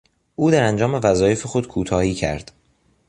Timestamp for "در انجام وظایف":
0.51-1.45